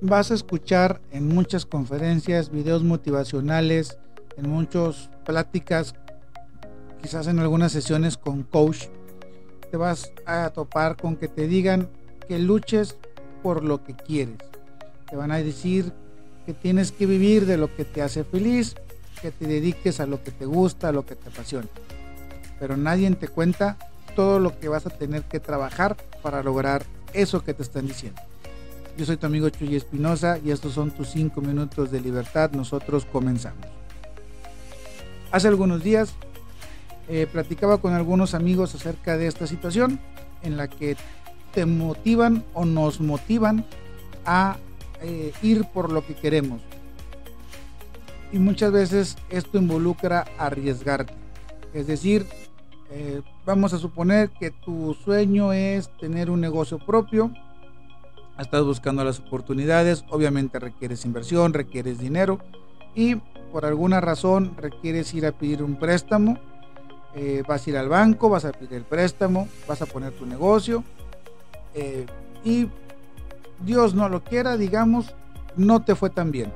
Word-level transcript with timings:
vas 0.00 0.30
a 0.30 0.34
escuchar 0.34 1.00
en 1.10 1.28
muchas 1.28 1.66
conferencias, 1.66 2.50
videos 2.50 2.82
motivacionales, 2.82 3.98
en 4.36 4.48
muchas 4.48 5.10
pláticas, 5.24 5.94
quizás 7.02 7.26
en 7.26 7.38
algunas 7.38 7.72
sesiones 7.72 8.16
con 8.16 8.42
coach, 8.42 8.86
te 9.70 9.76
vas 9.76 10.12
a 10.26 10.50
topar 10.50 10.96
con 10.96 11.16
que 11.16 11.28
te 11.28 11.46
digan 11.46 11.88
que 12.26 12.38
luches 12.38 12.96
por 13.42 13.64
lo 13.64 13.84
que 13.84 13.94
quieres. 13.94 14.36
Te 15.08 15.16
van 15.16 15.32
a 15.32 15.38
decir 15.38 15.92
que 16.46 16.54
tienes 16.54 16.92
que 16.92 17.06
vivir 17.06 17.46
de 17.46 17.56
lo 17.56 17.74
que 17.74 17.84
te 17.84 18.02
hace 18.02 18.24
feliz, 18.24 18.74
que 19.20 19.30
te 19.30 19.46
dediques 19.46 20.00
a 20.00 20.06
lo 20.06 20.22
que 20.22 20.30
te 20.30 20.46
gusta, 20.46 20.88
a 20.88 20.92
lo 20.92 21.04
que 21.04 21.16
te 21.16 21.28
apasiona. 21.28 21.68
Pero 22.58 22.76
nadie 22.76 23.10
te 23.12 23.28
cuenta 23.28 23.76
todo 24.14 24.38
lo 24.38 24.58
que 24.58 24.68
vas 24.68 24.86
a 24.86 24.90
tener 24.90 25.22
que 25.22 25.40
trabajar 25.40 25.96
para 26.22 26.42
lograr 26.42 26.84
eso 27.12 27.42
que 27.42 27.54
te 27.54 27.62
están 27.62 27.86
diciendo. 27.86 28.20
Yo 28.96 29.06
soy 29.06 29.16
tu 29.16 29.26
amigo 29.26 29.48
Chuy 29.48 29.76
Espinosa 29.76 30.38
y 30.44 30.50
estos 30.50 30.74
son 30.74 30.90
tus 30.90 31.08
5 31.10 31.40
minutos 31.40 31.90
de 31.90 32.00
libertad. 32.00 32.50
Nosotros 32.52 33.06
comenzamos. 33.10 33.66
Hace 35.32 35.48
algunos 35.48 35.82
días 35.82 36.14
eh, 37.08 37.26
platicaba 37.30 37.78
con 37.78 37.94
algunos 37.94 38.34
amigos 38.34 38.74
acerca 38.74 39.16
de 39.16 39.26
esta 39.26 39.46
situación 39.46 40.00
en 40.42 40.56
la 40.56 40.68
que 40.68 40.96
te 41.52 41.66
motivan 41.66 42.44
o 42.54 42.64
nos 42.64 43.00
motivan 43.00 43.64
a 44.24 44.56
eh, 45.02 45.32
ir 45.42 45.64
por 45.66 45.90
lo 45.90 46.06
que 46.06 46.14
queremos. 46.14 46.60
Y 48.32 48.38
muchas 48.38 48.70
veces 48.70 49.16
esto 49.28 49.58
involucra 49.58 50.26
arriesgarte. 50.38 51.14
Es 51.74 51.86
decir, 51.86 52.26
eh, 52.90 53.22
vamos 53.44 53.72
a 53.72 53.78
suponer 53.78 54.30
que 54.30 54.50
tu 54.50 54.94
sueño 55.04 55.52
es 55.52 55.88
tener 55.98 56.30
un 56.30 56.40
negocio 56.40 56.78
propio. 56.78 57.32
Estás 58.40 58.64
buscando 58.64 59.04
las 59.04 59.18
oportunidades. 59.20 60.02
Obviamente 60.08 60.58
requieres 60.58 61.04
inversión, 61.04 61.52
requieres 61.52 61.98
dinero. 61.98 62.38
Y 62.94 63.16
por 63.52 63.66
alguna 63.66 64.00
razón 64.00 64.56
requieres 64.56 65.12
ir 65.12 65.26
a 65.26 65.32
pedir 65.32 65.62
un 65.62 65.76
préstamo. 65.76 66.38
Eh, 67.14 67.42
vas 67.46 67.66
a 67.66 67.70
ir 67.70 67.76
al 67.76 67.90
banco, 67.90 68.30
vas 68.30 68.46
a 68.46 68.52
pedir 68.52 68.74
el 68.74 68.84
préstamo, 68.84 69.46
vas 69.68 69.82
a 69.82 69.86
poner 69.86 70.12
tu 70.12 70.24
negocio. 70.24 70.82
Eh, 71.74 72.06
y 72.42 72.66
Dios 73.62 73.94
no 73.94 74.08
lo 74.08 74.24
quiera, 74.24 74.56
digamos, 74.56 75.14
no 75.56 75.82
te 75.82 75.94
fue 75.94 76.08
tan 76.08 76.30
bien. 76.30 76.50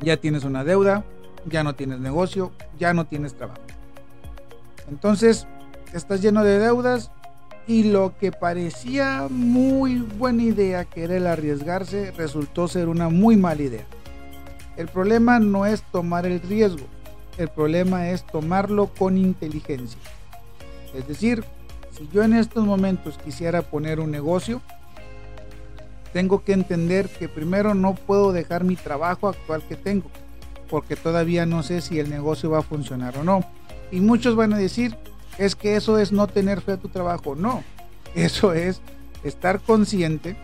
Ya 0.00 0.16
tienes 0.16 0.42
una 0.42 0.64
deuda, 0.64 1.04
ya 1.46 1.62
no 1.62 1.74
tienes 1.74 2.00
negocio, 2.00 2.50
ya 2.80 2.92
no 2.94 3.06
tienes 3.06 3.34
trabajo. 3.34 3.60
Entonces, 4.88 5.46
estás 5.92 6.20
lleno 6.20 6.42
de 6.42 6.58
deudas 6.58 7.12
y 7.66 7.84
lo 7.84 8.16
que 8.18 8.30
parecía 8.30 9.26
muy 9.30 9.96
buena 9.96 10.42
idea, 10.42 10.84
que 10.84 11.04
era 11.04 11.16
el 11.16 11.26
arriesgarse, 11.26 12.10
resultó 12.12 12.68
ser 12.68 12.88
una 12.88 13.08
muy 13.08 13.36
mala 13.36 13.62
idea. 13.62 13.86
El 14.76 14.88
problema 14.88 15.38
no 15.38 15.66
es 15.66 15.82
tomar 15.90 16.26
el 16.26 16.40
riesgo, 16.40 16.84
el 17.38 17.48
problema 17.48 18.10
es 18.10 18.26
tomarlo 18.26 18.88
con 18.88 19.16
inteligencia. 19.16 20.00
Es 20.94 21.08
decir, 21.08 21.44
si 21.96 22.08
yo 22.12 22.22
en 22.22 22.34
estos 22.34 22.64
momentos 22.64 23.18
quisiera 23.24 23.62
poner 23.62 24.00
un 24.00 24.10
negocio, 24.10 24.60
tengo 26.12 26.44
que 26.44 26.52
entender 26.52 27.08
que 27.08 27.28
primero 27.28 27.74
no 27.74 27.94
puedo 27.94 28.32
dejar 28.32 28.62
mi 28.62 28.76
trabajo 28.76 29.28
actual 29.28 29.62
que 29.66 29.76
tengo, 29.76 30.10
porque 30.68 30.96
todavía 30.96 31.46
no 31.46 31.62
sé 31.62 31.80
si 31.80 31.98
el 31.98 32.10
negocio 32.10 32.50
va 32.50 32.58
a 32.58 32.62
funcionar 32.62 33.16
o 33.16 33.24
no. 33.24 33.44
Y 33.90 34.00
muchos 34.00 34.36
van 34.36 34.52
a 34.52 34.58
decir, 34.58 34.96
es 35.38 35.54
que 35.54 35.76
eso 35.76 35.98
es 35.98 36.12
no 36.12 36.26
tener 36.26 36.60
fe 36.60 36.72
a 36.72 36.76
tu 36.76 36.88
trabajo. 36.88 37.34
No, 37.34 37.62
eso 38.14 38.52
es 38.52 38.80
estar 39.22 39.60
consciente 39.60 40.36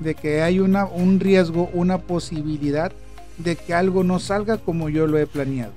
de 0.00 0.14
que 0.14 0.42
hay 0.42 0.60
una, 0.60 0.84
un 0.84 1.20
riesgo, 1.20 1.70
una 1.72 1.98
posibilidad 1.98 2.92
de 3.38 3.56
que 3.56 3.74
algo 3.74 4.04
no 4.04 4.18
salga 4.18 4.58
como 4.58 4.88
yo 4.88 5.06
lo 5.06 5.18
he 5.18 5.26
planeado. 5.26 5.72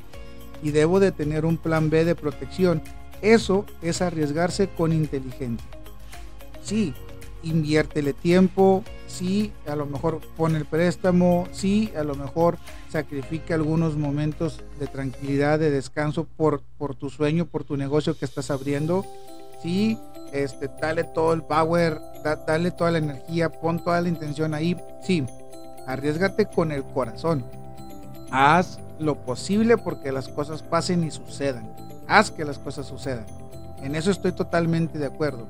Y 0.62 0.72
debo 0.72 1.00
de 1.00 1.12
tener 1.12 1.46
un 1.46 1.58
plan 1.58 1.90
B 1.90 2.06
de 2.06 2.16
protección. 2.16 2.82
Eso 3.22 3.66
es 3.82 4.02
arriesgarse 4.02 4.68
con 4.70 4.94
inteligencia. 4.94 5.68
Sí, 6.62 6.94
inviértele 7.44 8.14
tiempo, 8.14 8.84
sí, 9.10 9.52
a 9.68 9.76
lo 9.76 9.86
mejor 9.86 10.22
pone 10.38 10.58
el 10.58 10.66
préstamo, 10.66 11.48
sí, 11.52 11.92
a 11.98 12.04
lo 12.04 12.16
mejor 12.16 12.58
sacrifica 12.90 13.56
algunos 13.56 13.98
momentos 13.98 14.62
de 14.80 14.88
tranquilidad, 14.88 15.60
de 15.60 15.72
descanso 15.72 16.26
por, 16.38 16.62
por 16.78 16.96
tu 16.96 17.10
sueño, 17.10 17.46
por 17.46 17.64
tu 17.64 17.76
negocio 17.76 18.18
que 18.18 18.26
estás 18.26 18.52
abriendo, 18.52 19.06
sí, 19.62 19.98
este, 20.32 20.70
dale 20.80 21.04
todo 21.04 21.34
el 21.34 21.42
power, 21.42 22.00
dale 22.46 22.72
toda 22.72 22.92
la 22.92 23.00
energía, 23.00 23.50
pon 23.50 23.84
toda 23.84 24.00
la 24.00 24.10
intención 24.10 24.54
ahí, 24.54 24.78
sí, 25.04 25.26
arriesgate 25.88 26.46
con 26.46 26.72
el 26.72 26.84
corazón, 26.84 27.44
haz 28.32 28.80
lo 29.00 29.16
posible 29.16 29.78
porque 29.78 30.12
las 30.12 30.30
cosas 30.30 30.62
pasen 30.62 31.04
y 31.04 31.12
sucedan, 31.12 31.74
haz 32.08 32.32
que 32.32 32.46
las 32.46 32.60
cosas 32.60 32.86
sucedan, 32.86 33.26
en 33.82 33.96
eso 33.96 34.12
estoy 34.12 34.34
totalmente 34.34 35.00
de 35.00 35.08
acuerdo, 35.08 35.48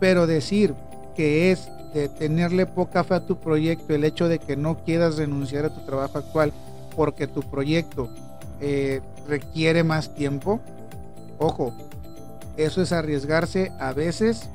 pero 0.00 0.26
decir, 0.26 0.74
que 1.14 1.50
es 1.52 1.68
de 1.94 2.08
tenerle 2.08 2.66
poca 2.66 3.04
fe 3.04 3.14
a 3.14 3.26
tu 3.26 3.36
proyecto, 3.36 3.94
el 3.94 4.04
hecho 4.04 4.28
de 4.28 4.38
que 4.38 4.56
no 4.56 4.76
quieras 4.84 5.16
renunciar 5.16 5.64
a 5.64 5.74
tu 5.74 5.80
trabajo 5.80 6.18
actual 6.18 6.52
porque 6.94 7.26
tu 7.26 7.42
proyecto 7.42 8.08
eh, 8.60 9.00
requiere 9.28 9.84
más 9.84 10.14
tiempo, 10.14 10.60
ojo, 11.38 11.72
eso 12.56 12.82
es 12.82 12.92
arriesgarse 12.92 13.72
a 13.78 13.92
veces, 13.92 14.48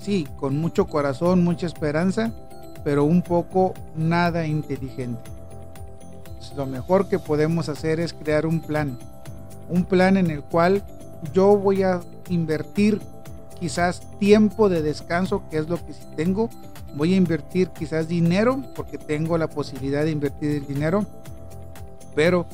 sí, 0.00 0.28
con 0.36 0.56
mucho 0.58 0.86
corazón, 0.86 1.42
mucha 1.42 1.66
esperanza, 1.66 2.32
pero 2.84 3.04
un 3.04 3.22
poco 3.22 3.74
nada 3.96 4.46
inteligente. 4.46 5.30
Lo 6.56 6.66
mejor 6.66 7.08
que 7.08 7.18
podemos 7.18 7.68
hacer 7.68 7.98
es 7.98 8.12
crear 8.12 8.46
un 8.46 8.60
plan, 8.60 8.98
un 9.68 9.84
plan 9.84 10.16
en 10.16 10.30
el 10.30 10.42
cual 10.42 10.82
yo 11.32 11.56
voy 11.56 11.82
a 11.82 12.00
invertir 12.28 13.00
quizás 13.62 14.00
tiempo 14.18 14.68
de 14.68 14.82
descanso, 14.82 15.44
que 15.48 15.58
es 15.58 15.68
lo 15.68 15.76
que 15.76 15.92
sí 15.92 16.02
tengo. 16.16 16.50
Voy 16.96 17.14
a 17.14 17.16
invertir 17.16 17.68
quizás 17.68 18.08
dinero, 18.08 18.60
porque 18.74 18.98
tengo 18.98 19.38
la 19.38 19.46
posibilidad 19.46 20.02
de 20.02 20.10
invertir 20.10 20.50
el 20.50 20.66
dinero, 20.66 21.06
pero 22.16 22.44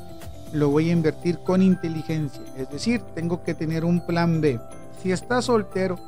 lo 0.53 0.69
voy 0.69 0.91
a 0.91 0.93
invertir 0.93 1.39
con 1.39 1.63
inteligencia. 1.63 2.43
Es 2.59 2.69
decir, 2.69 3.01
tengo 3.15 3.43
que 3.43 3.55
tener 3.55 3.87
un 3.87 4.05
plan 4.05 4.43
B. 4.43 4.61
Si 5.03 5.11
estás 5.11 5.47
soltero, 5.47 5.99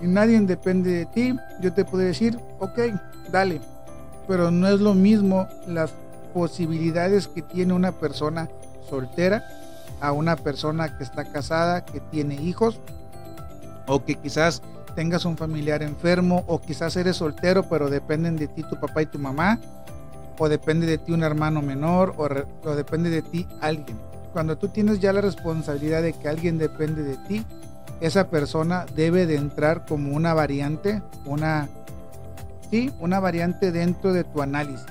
si 0.00 0.06
nadie 0.06 0.40
depende 0.40 0.90
de 0.90 1.04
ti, 1.04 1.36
yo 1.60 1.74
te 1.74 1.84
puedo 1.84 2.02
decir, 2.02 2.38
ok, 2.60 2.78
dale. 3.30 3.60
Pero 4.26 4.50
no 4.50 4.68
es 4.68 4.80
lo 4.80 4.94
mismo 4.94 5.46
las 5.66 5.92
posibilidades 6.32 7.28
que 7.28 7.42
tiene 7.42 7.74
una 7.74 7.92
persona 7.92 8.48
soltera 8.88 9.44
a 10.00 10.12
una 10.12 10.36
persona 10.36 10.96
que 10.96 11.04
está 11.04 11.26
casada, 11.26 11.84
que 11.84 12.00
tiene 12.00 12.36
hijos 12.36 12.80
o 13.86 14.04
que 14.04 14.14
quizás 14.14 14.62
tengas 14.94 15.24
un 15.24 15.36
familiar 15.36 15.82
enfermo 15.82 16.44
o 16.46 16.60
quizás 16.60 16.96
eres 16.96 17.16
soltero 17.16 17.68
pero 17.68 17.90
dependen 17.90 18.36
de 18.36 18.48
ti 18.48 18.62
tu 18.62 18.78
papá 18.78 19.02
y 19.02 19.06
tu 19.06 19.18
mamá 19.18 19.60
o 20.38 20.48
depende 20.48 20.86
de 20.86 20.98
ti 20.98 21.12
un 21.12 21.22
hermano 21.22 21.62
menor 21.62 22.14
o, 22.16 22.74
depende 22.74 23.10
de 23.10 23.22
ti 23.22 23.46
alguien. 23.60 23.98
Cuando 24.32 24.58
tú 24.58 24.68
tienes 24.68 24.98
ya 24.98 25.12
la 25.12 25.20
responsabilidad 25.20 26.02
de 26.02 26.12
que 26.12 26.28
alguien 26.28 26.58
depende 26.58 27.04
de 27.04 27.16
ti, 27.28 27.44
esa 28.00 28.28
persona 28.28 28.84
debe 28.96 29.26
de 29.26 29.36
entrar 29.36 29.86
como 29.86 30.12
una 30.14 30.34
variante, 30.34 31.02
una 31.24 31.68
sí, 32.70 32.92
una 32.98 33.20
variante 33.20 33.70
dentro 33.70 34.12
de 34.12 34.24
tu 34.24 34.42
análisis. 34.42 34.86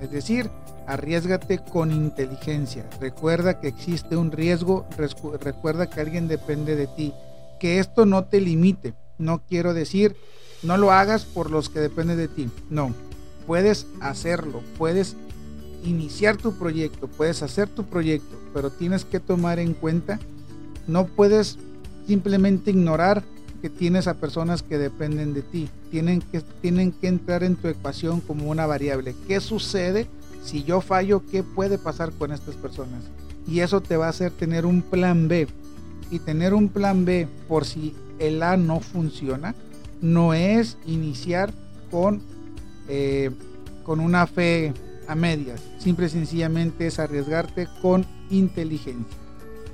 Es 0.00 0.10
decir, 0.10 0.50
arriesgate 0.86 1.58
con 1.58 1.92
inteligencia. 1.92 2.84
Recuerda 2.98 3.60
que 3.60 3.68
existe 3.68 4.16
un 4.16 4.32
riesgo, 4.32 4.86
recuerda 5.40 5.86
que 5.86 6.00
alguien 6.00 6.28
depende 6.28 6.74
de 6.76 6.86
ti 6.86 7.12
que 7.58 7.78
esto 7.78 8.06
no 8.06 8.24
te 8.24 8.40
limite. 8.40 8.94
No 9.18 9.42
quiero 9.48 9.74
decir, 9.74 10.16
no 10.62 10.76
lo 10.76 10.92
hagas 10.92 11.24
por 11.24 11.50
los 11.50 11.68
que 11.68 11.80
dependen 11.80 12.16
de 12.16 12.28
ti. 12.28 12.48
No, 12.70 12.94
puedes 13.46 13.86
hacerlo, 14.00 14.62
puedes 14.76 15.16
iniciar 15.84 16.36
tu 16.36 16.52
proyecto, 16.52 17.08
puedes 17.08 17.42
hacer 17.42 17.68
tu 17.68 17.84
proyecto, 17.84 18.36
pero 18.52 18.70
tienes 18.70 19.04
que 19.04 19.20
tomar 19.20 19.58
en 19.58 19.74
cuenta, 19.74 20.18
no 20.86 21.06
puedes 21.06 21.58
simplemente 22.06 22.70
ignorar 22.70 23.22
que 23.60 23.70
tienes 23.70 24.06
a 24.06 24.14
personas 24.14 24.62
que 24.62 24.78
dependen 24.78 25.34
de 25.34 25.42
ti. 25.42 25.68
Tienen 25.90 26.20
que, 26.20 26.40
tienen 26.62 26.92
que 26.92 27.08
entrar 27.08 27.42
en 27.42 27.56
tu 27.56 27.68
ecuación 27.68 28.20
como 28.20 28.50
una 28.50 28.66
variable. 28.66 29.14
¿Qué 29.26 29.40
sucede 29.40 30.06
si 30.44 30.62
yo 30.62 30.80
fallo? 30.80 31.22
¿Qué 31.30 31.42
puede 31.42 31.78
pasar 31.78 32.12
con 32.12 32.32
estas 32.32 32.54
personas? 32.54 33.02
Y 33.46 33.60
eso 33.60 33.80
te 33.80 33.96
va 33.96 34.06
a 34.06 34.10
hacer 34.10 34.30
tener 34.30 34.66
un 34.66 34.82
plan 34.82 35.26
B 35.26 35.48
y 36.10 36.18
tener 36.20 36.54
un 36.54 36.68
plan 36.68 37.04
B 37.04 37.28
por 37.48 37.64
si 37.64 37.94
el 38.18 38.42
A 38.42 38.56
no 38.56 38.80
funciona, 38.80 39.54
no 40.00 40.34
es 40.34 40.76
iniciar 40.86 41.52
con, 41.90 42.22
eh, 42.88 43.30
con 43.84 44.00
una 44.00 44.26
fe 44.26 44.72
a 45.06 45.14
medias. 45.14 45.62
Simple 45.78 46.06
y 46.06 46.10
sencillamente 46.10 46.86
es 46.86 46.98
arriesgarte 46.98 47.68
con 47.80 48.06
inteligencia. 48.30 49.16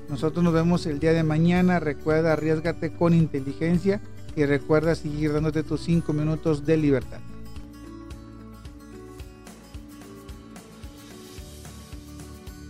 Nosotros 0.08 0.44
nos 0.44 0.52
vemos 0.52 0.86
el 0.86 1.00
día 1.00 1.12
de 1.12 1.22
mañana. 1.22 1.80
Recuerda, 1.80 2.34
arriesgate 2.34 2.92
con 2.92 3.14
inteligencia 3.14 4.00
y 4.36 4.44
recuerda 4.44 4.94
seguir 4.94 5.32
dándote 5.32 5.62
tus 5.62 5.82
5 5.82 6.12
minutos 6.12 6.66
de 6.66 6.76
libertad. 6.76 7.20